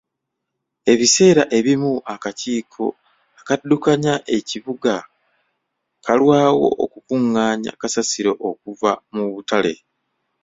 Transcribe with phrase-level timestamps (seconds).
[0.91, 2.85] Ebiseera ebimu akakiiko
[3.39, 4.95] akaddukanya ekibuga
[6.05, 9.73] kalwawo okukungaanya kasasiro okuva mu butale.